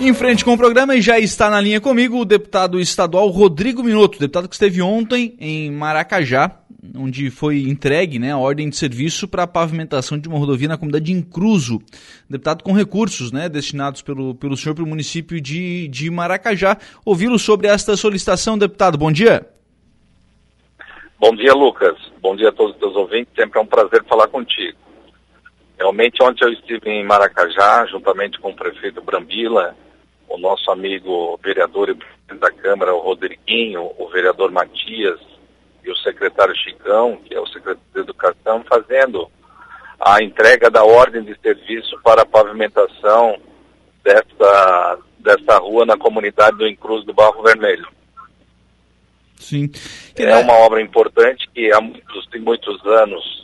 [0.00, 3.82] Em frente com o programa e já está na linha comigo o deputado estadual Rodrigo
[3.82, 6.58] Minuto, deputado que esteve ontem em Maracajá,
[6.96, 10.76] onde foi entregue né, a ordem de serviço para a pavimentação de uma rodovia na
[10.76, 11.80] comunidade de Incruso.
[12.28, 16.76] Deputado com recursos né, destinados pelo, pelo senhor para o município de, de Maracajá.
[17.04, 18.98] Ouvi-lo sobre esta solicitação, deputado.
[18.98, 19.46] Bom dia.
[21.20, 21.96] Bom dia, Lucas.
[22.20, 23.32] Bom dia a todos os ouvintes.
[23.36, 24.76] Sempre é um prazer falar contigo.
[25.92, 29.76] Realmente, ontem eu estive em Maracajá, juntamente com o prefeito Brambila,
[30.26, 35.20] o nosso amigo vereador e presidente da Câmara, o Rodriguinho, o vereador Matias
[35.84, 39.30] e o secretário Chicão, que é o secretário de Educação, fazendo
[40.00, 43.38] a entrega da ordem de serviço para a pavimentação
[44.02, 47.86] desta, desta rua na comunidade do Incruz do Barro Vermelho.
[49.38, 49.70] Sim.
[50.16, 53.41] É uma obra importante que há muitos, muitos anos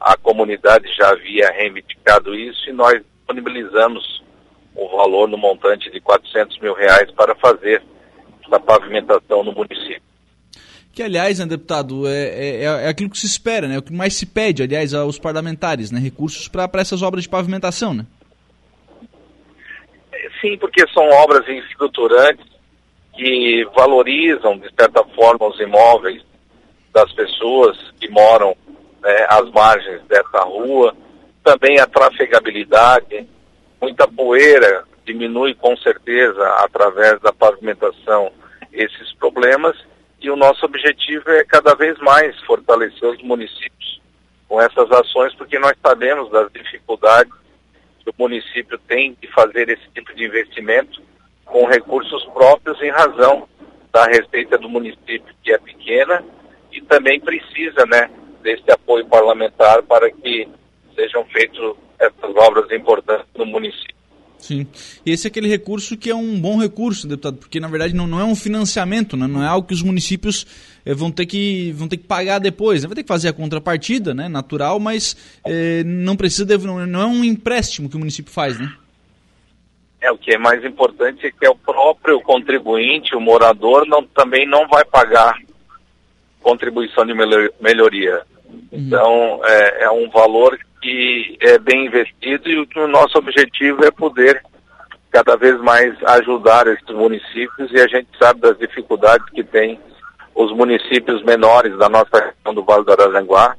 [0.00, 4.22] a comunidade já havia reivindicado isso e nós disponibilizamos
[4.74, 7.82] o valor no montante de 400 mil reais para fazer
[8.42, 10.00] essa pavimentação no município.
[10.92, 13.78] Que, aliás, né, deputado, é, é, é, aquilo que se espera, né?
[13.78, 16.00] O que mais se pede, aliás, aos parlamentares, né?
[16.00, 18.06] Recursos para essas obras de pavimentação, né?
[20.40, 22.46] Sim, porque são obras estruturantes
[23.14, 26.22] que valorizam, de certa forma, os imóveis
[26.92, 28.56] das pessoas que moram
[29.02, 30.94] né, às margens dessa rua,
[31.42, 33.28] também a trafegabilidade,
[33.80, 38.32] muita poeira diminui com certeza através da pavimentação
[38.72, 39.76] esses problemas.
[40.20, 44.00] E o nosso objetivo é cada vez mais fortalecer os municípios
[44.46, 47.32] com essas ações porque nós sabemos das dificuldades
[48.00, 51.00] que o município tem de fazer esse tipo de investimento
[51.44, 53.48] com recursos próprios em razão
[53.92, 56.22] da receita do município que é pequena
[56.70, 58.10] e também precisa, né,
[58.42, 60.48] desse apoio parlamentar para que
[60.94, 64.00] sejam feitas essas obras importantes no município.
[64.38, 64.66] Sim.
[65.04, 68.06] E esse é aquele recurso que é um bom recurso, deputado, porque na verdade não,
[68.06, 69.26] não é um financiamento, né?
[69.26, 70.46] não é algo que os municípios
[70.84, 72.82] eh, vão, ter que, vão ter que pagar depois.
[72.82, 72.88] Né?
[72.88, 74.28] Vai ter que fazer a contrapartida, né?
[74.28, 78.58] natural, mas eh, não precisa de, não, não é um empréstimo que o município faz,
[78.58, 78.72] né?
[80.00, 84.02] É, o que é mais importante é que é o próprio contribuinte, o morador, não,
[84.02, 85.36] também não vai pagar
[86.40, 87.12] contribuição de
[87.60, 88.22] melhoria.
[88.72, 93.90] Então, é, é, um valor que é bem investido e o o nosso objetivo é
[93.90, 94.42] poder
[95.10, 99.78] cada vez mais ajudar esses municípios e a gente sabe das dificuldades que tem
[100.34, 103.56] os municípios menores da nossa região do Vale do Araranguá.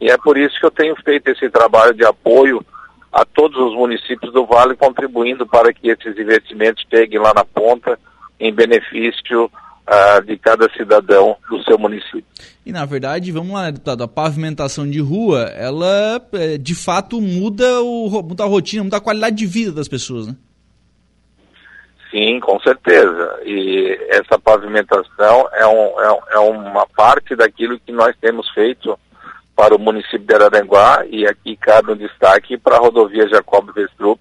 [0.00, 2.64] E é por isso que eu tenho feito esse trabalho de apoio
[3.12, 7.98] a todos os municípios do Vale, contribuindo para que esses investimentos cheguem lá na ponta
[8.38, 9.50] em benefício
[9.88, 12.24] uh, de cada cidadão do seu município.
[12.64, 17.20] E na verdade, vamos lá, né, deputado, a pavimentação de rua, ela é, de fato
[17.20, 20.36] muda, o, muda a rotina, muda a qualidade de vida das pessoas, né?
[22.10, 23.40] Sim, com certeza.
[23.44, 28.98] E essa pavimentação é, um, é, é uma parte daquilo que nós temos feito
[29.54, 34.20] para o município de Araranguá e aqui cabe um destaque para a rodovia Jacob Vestrup,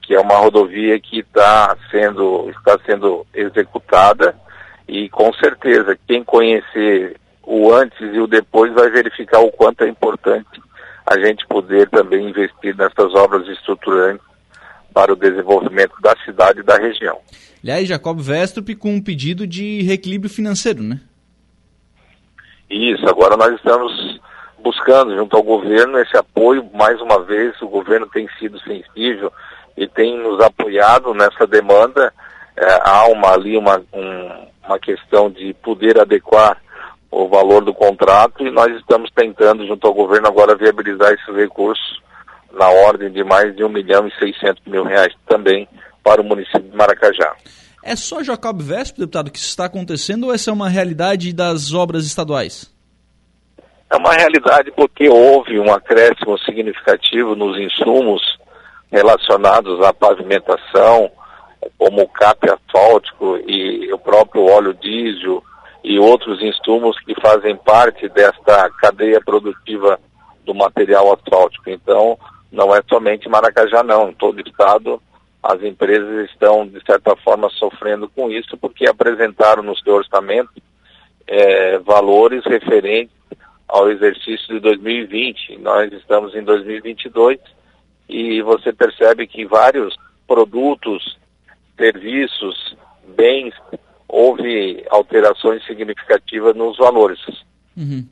[0.00, 4.34] que é uma rodovia que tá sendo, está sendo executada
[4.90, 9.88] e com certeza, quem conhecer o antes e o depois vai verificar o quanto é
[9.88, 10.60] importante
[11.06, 14.26] a gente poder também investir nessas obras estruturantes
[14.92, 17.18] para o desenvolvimento da cidade e da região.
[17.62, 21.00] Aliás, Jacob Vestrup com um pedido de reequilíbrio financeiro, né?
[22.68, 24.20] Isso, agora nós estamos
[24.58, 29.32] buscando junto ao governo esse apoio, mais uma vez, o governo tem sido sensível
[29.76, 32.12] e tem nos apoiado nessa demanda.
[32.56, 36.56] É, há uma, ali uma, um, uma questão de poder adequar
[37.10, 42.00] o valor do contrato e nós estamos tentando, junto ao governo, agora viabilizar esses recursos
[42.52, 45.68] na ordem de mais de 1 milhão e 600 mil reais também
[46.04, 47.34] para o município de Maracajá.
[47.82, 51.72] É só Jacob Vesp, deputado, que isso está acontecendo ou essa é uma realidade das
[51.72, 52.72] obras estaduais?
[53.90, 58.22] É uma realidade porque houve um acréscimo significativo nos insumos
[58.92, 61.10] relacionados à pavimentação,
[61.78, 65.42] como o cap asfáltico e o próprio óleo diesel
[65.82, 69.98] e outros insumos que fazem parte desta cadeia produtiva
[70.44, 71.70] do material asfáltico.
[71.70, 72.18] Então,
[72.50, 74.10] não é somente Maracajá, não.
[74.10, 75.00] Em todo o estado,
[75.42, 80.50] as empresas estão, de certa forma, sofrendo com isso, porque apresentaram no seu orçamento
[81.26, 83.14] é, valores referentes
[83.68, 85.58] ao exercício de 2020.
[85.58, 87.38] Nós estamos em 2022
[88.08, 89.96] e você percebe que vários
[90.26, 91.16] produtos
[91.80, 92.76] serviços,
[93.16, 93.54] bens,
[94.06, 97.18] houve alterações significativas nos valores.
[97.76, 98.06] Uhum.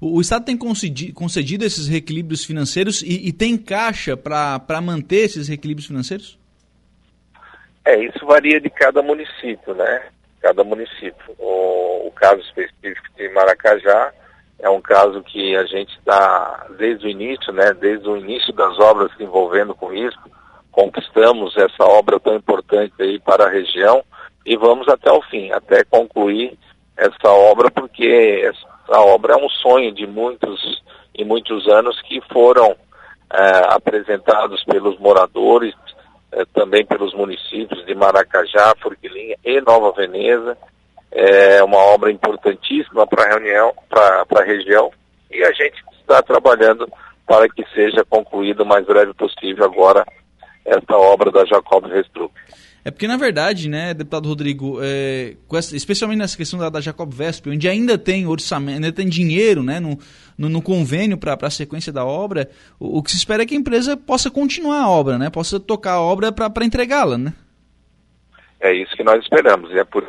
[0.00, 5.48] O, Estado tem concedido, concedido, esses reequilíbrios financeiros e, e tem caixa para manter esses
[5.48, 6.38] reequilíbrios financeiros?
[7.84, 10.02] É, isso varia de cada município, né?
[10.40, 11.34] Cada município.
[11.38, 14.12] O, o caso específico de Maracajá
[14.58, 17.72] é um caso que a gente está desde o início, né?
[17.74, 20.18] Desde o início das obras se envolvendo com isso,
[20.78, 24.00] conquistamos essa obra tão importante aí para a região
[24.46, 26.56] e vamos até o fim, até concluir
[26.96, 30.80] essa obra, porque essa obra é um sonho de muitos
[31.12, 32.76] e muitos anos que foram
[33.32, 35.74] é, apresentados pelos moradores,
[36.30, 40.56] é, também pelos municípios de Maracajá, Forquilinha e Nova Veneza.
[41.10, 44.92] É uma obra importantíssima para a reunião, para a região,
[45.28, 46.88] e a gente está trabalhando
[47.26, 50.06] para que seja concluída o mais breve possível agora
[50.68, 52.32] esta obra da Jacob Restrup.
[52.84, 57.12] É porque, na verdade, né, deputado Rodrigo, é, essa, especialmente nessa questão da, da Jacob
[57.12, 59.98] Vesp, onde ainda tem orçamento, ainda tem dinheiro né, no,
[60.38, 62.48] no, no convênio para a sequência da obra,
[62.78, 65.60] o, o, que se espera é que a empresa possa continuar a obra, né, possa
[65.60, 67.18] tocar a obra para entregá-la.
[67.18, 67.34] Né?
[68.60, 69.70] É isso que nós esperamos.
[69.70, 70.06] E é por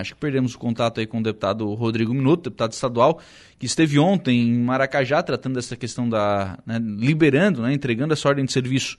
[0.00, 3.20] Acho que perdemos o contato aí com o deputado Rodrigo Minuto, deputado estadual,
[3.58, 6.58] que esteve ontem em Maracajá tratando dessa questão da.
[6.66, 8.96] Né, liberando, né, entregando essa ordem de serviço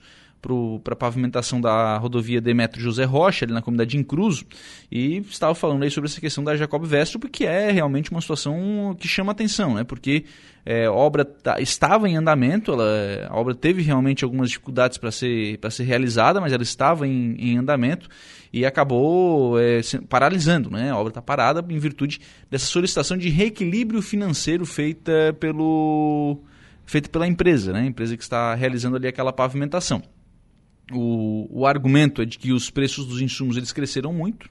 [0.82, 4.44] para a pavimentação da rodovia Demetrio José Rocha, ali na comunidade de Incruso,
[4.90, 8.96] e estava falando aí sobre essa questão da Jacob Vestro, porque é realmente uma situação
[8.98, 9.84] que chama atenção, né?
[9.84, 10.24] porque
[10.64, 15.10] é, a obra tá, estava em andamento, ela, a obra teve realmente algumas dificuldades para
[15.10, 18.08] ser, ser realizada, mas ela estava em, em andamento
[18.52, 20.90] e acabou é, paralisando, né?
[20.90, 26.40] a obra está parada em virtude dessa solicitação de reequilíbrio financeiro feita pelo
[26.84, 27.80] feita pela empresa, né?
[27.80, 30.02] a empresa que está realizando ali aquela pavimentação.
[30.92, 34.48] O, o argumento é de que os preços dos insumos eles cresceram muito,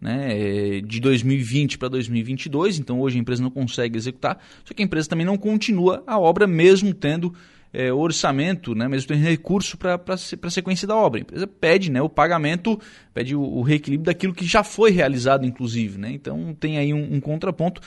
[0.00, 4.82] né, é, de 2020 para 2022, então hoje a empresa não consegue executar, só que
[4.82, 7.32] a empresa também não continua a obra mesmo tendo
[7.72, 11.20] é, orçamento, né, mesmo tendo recurso para a sequência da obra.
[11.20, 12.78] A empresa pede né, o pagamento,
[13.14, 15.98] pede o, o, reequilíbrio daquilo que já foi realizado, inclusive.
[15.98, 17.80] Né, então tem aí um, um contraponto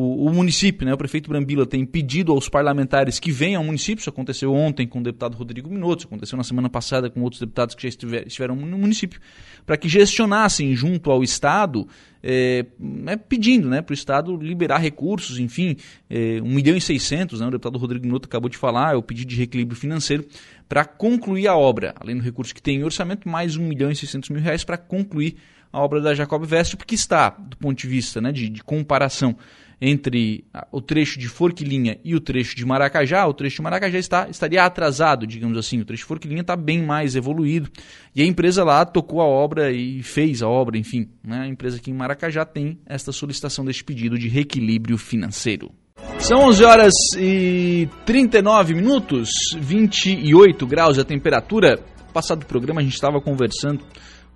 [0.00, 4.00] o, o, município, né, o prefeito Brambila tem pedido aos parlamentares que venham ao município,
[4.00, 7.40] isso aconteceu ontem com o deputado Rodrigo Minotto, isso aconteceu na semana passada com outros
[7.40, 9.20] deputados que já estiver, estiveram no município,
[9.66, 11.88] para que gestionassem junto ao Estado,
[12.22, 15.76] é, né, pedindo né, para o Estado liberar recursos, enfim,
[16.08, 19.02] é, 1 milhão e 600, né, o deputado Rodrigo Minotto acabou de falar, é o
[19.02, 20.24] pedido de reequilíbrio financeiro,
[20.68, 23.96] para concluir a obra, além do recurso que tem em orçamento, mais 1 milhão e
[23.96, 25.38] 600 mil reais para concluir
[25.72, 29.36] a obra da Jacob Vestre, porque está, do ponto de vista né, de, de comparação
[29.80, 34.28] entre o trecho de Forquilinha e o trecho de Maracajá, o trecho de Maracajá está,
[34.28, 35.80] estaria atrasado, digamos assim.
[35.80, 37.70] O trecho de Forquilinha está bem mais evoluído.
[38.14, 41.08] E a empresa lá tocou a obra e fez a obra, enfim.
[41.22, 41.40] Né?
[41.42, 45.70] A empresa aqui em Maracajá tem esta solicitação deste pedido de reequilíbrio financeiro.
[46.18, 51.78] São 11 horas e 39 minutos, 28 graus a temperatura.
[52.12, 53.84] Passado o programa a gente estava conversando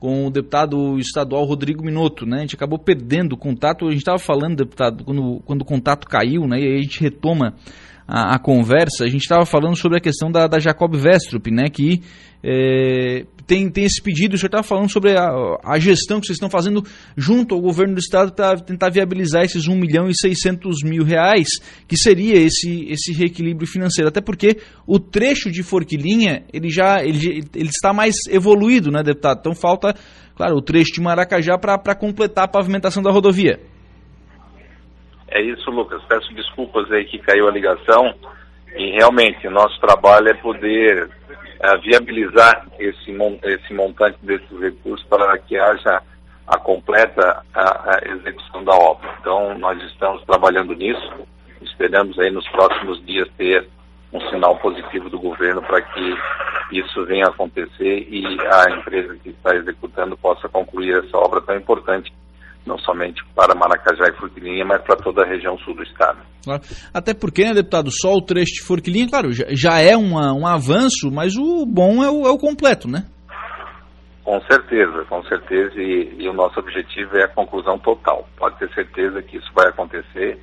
[0.03, 2.39] com o deputado estadual Rodrigo Minotto, né?
[2.39, 6.09] A gente acabou perdendo o contato, a gente estava falando, deputado, quando, quando o contato
[6.09, 6.59] caiu, né?
[6.59, 7.55] E aí a gente retoma
[8.13, 11.71] a, a conversa, a gente estava falando sobre a questão da, da Jacob Vestrup, né?
[11.71, 12.03] Que
[12.45, 15.31] é, tem, tem esse pedido, o senhor estava falando sobre a,
[15.65, 16.85] a, gestão que vocês estão fazendo
[17.17, 21.49] junto ao governo do estado para tentar viabilizar esses 1 milhão e 600 mil reais,
[21.89, 24.09] que seria esse, esse reequilíbrio financeiro.
[24.11, 29.39] Até porque o trecho de Forquilinha, ele já ele, ele está mais evoluído, né, deputado?
[29.41, 29.95] Então falta,
[30.37, 33.72] claro, o trecho de Maracajá para completar a pavimentação da rodovia.
[35.35, 36.03] É isso, Lucas.
[36.09, 38.15] Peço desculpas aí que caiu a ligação.
[38.77, 45.59] E realmente, nosso trabalho é poder uh, viabilizar esse, esse montante desses recursos para que
[45.59, 46.03] haja
[46.47, 49.09] a completa a, a execução da obra.
[49.21, 51.27] Então, nós estamos trabalhando nisso,
[51.63, 53.67] esperamos aí nos próximos dias ter
[54.13, 56.15] um sinal positivo do governo para que
[56.73, 61.57] isso venha a acontecer e a empresa que está executando possa concluir essa obra tão
[61.57, 62.13] importante
[62.67, 66.19] não somente para Maracajá e Forquilinha, mas para toda a região sul do estado.
[66.93, 70.47] Até porque, né, deputado, só o trecho de Forquilinha, claro, já, já é uma, um
[70.47, 73.05] avanço, mas o bom é o, é o, completo, né?
[74.25, 78.29] Com certeza, com certeza, e, e o nosso objetivo é a conclusão total.
[78.37, 80.39] Pode ter certeza que isso vai acontecer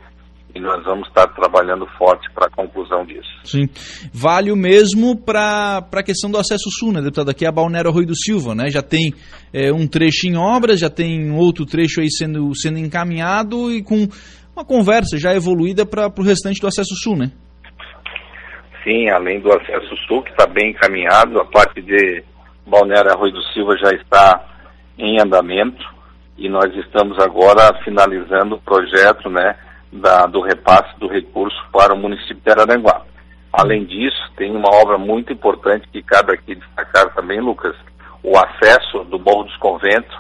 [0.54, 3.30] e nós vamos estar trabalhando forte para a conclusão disso.
[3.44, 3.70] Sim.
[4.14, 7.30] Vale o mesmo para a questão do acesso sul, né, deputado?
[7.30, 8.70] Aqui é a Balneário Rui do Silva, né?
[8.70, 9.14] Já tem
[9.54, 14.08] é, um trecho em obras, já tem outro trecho aí sendo, sendo encaminhado e com
[14.56, 17.32] uma conversa já evoluída para o restante do acesso sul, né?
[18.84, 22.24] Sim, além do acesso sul, que está bem encaminhado, a parte de
[22.66, 24.46] Balneário Rui do Silva já está
[24.98, 25.84] em andamento
[26.38, 29.56] e nós estamos agora finalizando o projeto, né?
[29.92, 33.02] Da, do repasse do recurso para o município de Araranguá.
[33.52, 37.76] Além disso, tem uma obra muito importante que cabe aqui destacar também, Lucas,
[38.24, 40.16] o acesso do Morro dos Conventos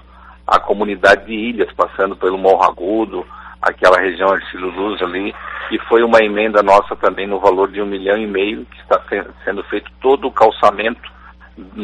[0.47, 3.25] à comunidade de Ilhas, passando pelo Morro Agudo,
[3.61, 5.33] aquela região de Luz ali,
[5.71, 8.99] e foi uma emenda nossa também no valor de um milhão e meio, que está
[9.45, 11.01] sendo feito todo o calçamento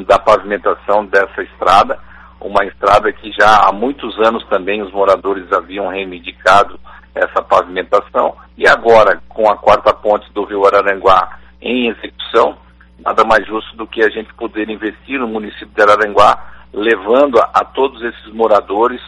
[0.07, 1.99] da pavimentação dessa estrada,
[2.39, 6.79] uma estrada que já há muitos anos também os moradores haviam reivindicado
[7.15, 12.57] essa pavimentação, e agora, com a quarta ponte do Rio Araranguá em execução,
[12.99, 17.49] nada mais justo do que a gente poder investir no município de Araranguá, levando a,
[17.53, 19.01] a todos esses moradores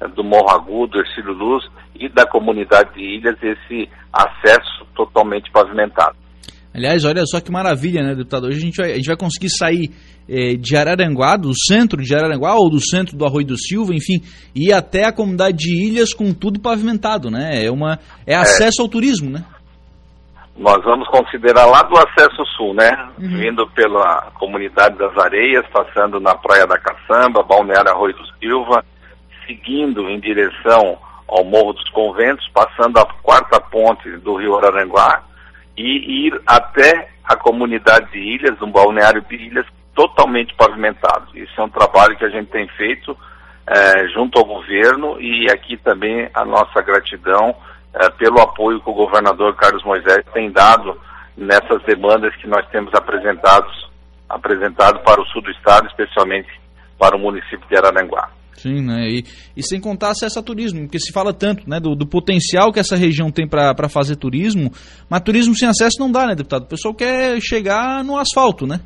[0.00, 6.16] eh, do Morro Agudo, Ercílio Luz e da comunidade de Ilhas esse acesso totalmente pavimentado.
[6.72, 8.46] Aliás, olha só que maravilha, né, deputado?
[8.46, 9.90] Hoje a gente vai, a gente vai conseguir sair
[10.28, 14.22] eh, de Araranguá, do centro de Araranguá ou do centro do Arroio do Silva, enfim,
[14.54, 17.64] e ir até a comunidade de Ilhas com tudo pavimentado, né?
[17.64, 18.84] É, uma, é acesso é.
[18.84, 19.44] ao turismo, né?
[20.56, 22.90] Nós vamos considerar lá do acesso sul, né?
[23.18, 23.38] Uhum.
[23.38, 28.84] Vindo pela comunidade das Areias, passando na Praia da Caçamba, Balneário Arroio do Silva,
[29.44, 35.29] seguindo em direção ao Morro dos Conventos, passando a quarta ponte do Rio Araranguá
[35.80, 41.26] e ir até a comunidade de Ilhas, um balneário de Ilhas totalmente pavimentado.
[41.34, 43.16] Isso é um trabalho que a gente tem feito
[43.66, 47.54] é, junto ao governo e aqui também a nossa gratidão
[47.94, 51.00] é, pelo apoio que o governador Carlos Moisés tem dado
[51.36, 53.90] nessas demandas que nós temos apresentados,
[54.28, 56.48] apresentado para o sul do estado, especialmente
[56.98, 58.28] para o município de Araranguá.
[58.54, 59.08] Sim, né?
[59.08, 59.24] E,
[59.56, 62.78] e, sem contar acesso a turismo, porque se fala tanto né, do, do potencial que
[62.78, 64.70] essa região tem para fazer turismo,
[65.08, 66.64] mas turismo sem acesso não dá, né, deputado?
[66.64, 68.80] O pessoal quer chegar no asfalto, né?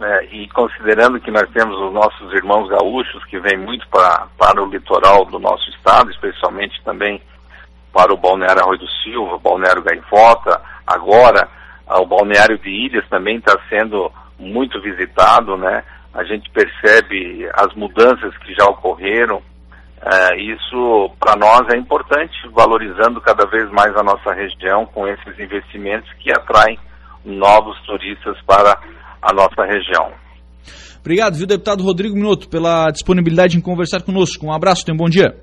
[0.00, 4.60] É, e considerando que nós temos os nossos irmãos gaúchos que vêm muito pra, para
[4.60, 7.22] o litoral do nosso estado, especialmente também
[7.92, 11.48] para o Balneário Arroio do Silva, Balneário Gaivota, agora
[11.86, 15.84] o Balneário de Ilhas também está sendo muito visitado, né?
[16.14, 19.42] A gente percebe as mudanças que já ocorreram.
[20.04, 25.38] É, isso para nós é importante, valorizando cada vez mais a nossa região com esses
[25.38, 26.78] investimentos que atraem
[27.24, 28.78] novos turistas para
[29.22, 30.12] a nossa região.
[31.00, 34.46] Obrigado, viu, deputado Rodrigo Minuto, pela disponibilidade em conversar conosco.
[34.46, 35.36] Um abraço, tenha um bom dia.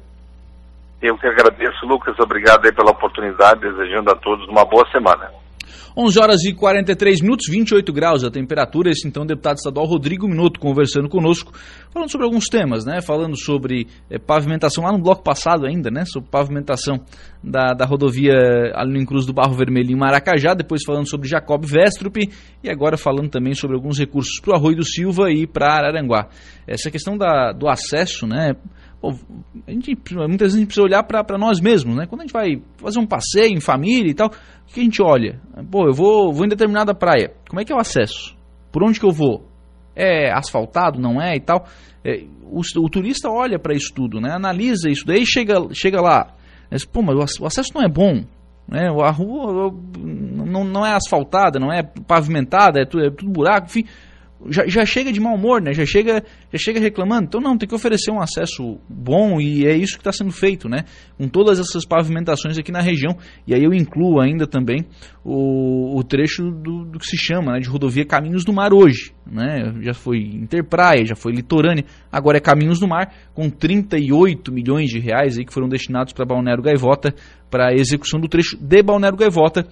[1.02, 2.16] Eu que agradeço, Lucas.
[2.20, 5.32] Obrigado aí pela oportunidade, desejando a todos uma boa semana.
[5.98, 8.90] 11 horas e 43 minutos, 28 graus a temperatura.
[8.90, 11.52] Esse então deputado estadual Rodrigo Minuto conversando conosco,
[11.92, 13.02] falando sobre alguns temas, né?
[13.02, 16.06] Falando sobre é, pavimentação lá no bloco passado ainda, né?
[16.06, 17.02] Sobre pavimentação
[17.44, 18.34] da, da rodovia
[18.76, 22.18] ali no Cruz do Barro Vermelho em Maracajá, depois falando sobre Jacob Vestrup
[22.64, 26.28] e agora falando também sobre alguns recursos para o Arroio do Silva e para Araranguá.
[26.68, 28.56] Essa questão da, do acesso, né?
[29.02, 29.14] Pô,
[29.66, 32.06] a gente, muitas vezes a gente precisa olhar para nós mesmos, né?
[32.06, 35.02] Quando a gente vai fazer um passeio em família e tal, o que a gente
[35.02, 35.40] olha?
[35.72, 38.36] Pô, eu vou, vou em determinada praia, como é que é o acesso?
[38.72, 39.48] Por onde que eu vou?
[39.96, 41.66] É asfaltado, não é e tal?
[42.04, 44.34] É, o, o, turista olha para isso tudo, né?
[44.34, 46.34] Analisa isso, daí chega, chega lá,
[46.70, 48.26] diz, pô, mas o acesso não é bom,
[48.68, 48.90] né?
[49.02, 53.86] A rua não, não é asfaltada, não é pavimentada, é tudo, é tudo buraco, enfim
[54.48, 55.74] já, já chega de mau humor, né?
[55.74, 57.26] Já chega, já chega reclamando.
[57.26, 60.70] Então não, tem que oferecer um acesso bom e é isso que está sendo feito,
[60.70, 60.86] né?
[61.18, 63.18] Com todas essas pavimentações aqui na região.
[63.46, 64.86] E aí eu incluo ainda também
[65.24, 69.12] o, o trecho do, do, que se chama né, de rodovia Caminhos do Mar hoje,
[69.30, 69.74] né?
[69.82, 75.00] Já foi Interpraia, já foi Litorânea, agora é Caminhos do Mar, com 38 milhões de
[75.00, 77.14] reais aí que foram destinados para Balneário Gaivota
[77.50, 79.68] para a execução do trecho de Balneário Gaivota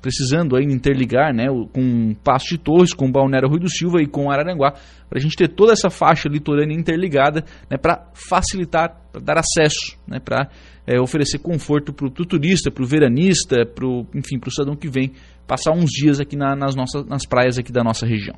[0.00, 4.30] precisando ainda interligar né, com Passo de Torres, com Balneário Rui do Silva e com
[4.30, 4.72] Araranguá,
[5.08, 9.98] para a gente ter toda essa faixa litorânea interligada né, para facilitar, para dar acesso,
[10.08, 10.48] né, para
[10.86, 14.88] é, oferecer conforto para o turista, para o veranista, pro, enfim, para o cidadão que
[14.88, 15.12] vem
[15.46, 18.36] passar uns dias aqui na, nas, nossas, nas praias aqui da nossa região.